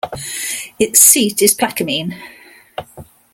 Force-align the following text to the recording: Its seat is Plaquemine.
Its 0.79 0.99
seat 0.99 1.43
is 1.43 1.53
Plaquemine. 1.53 2.19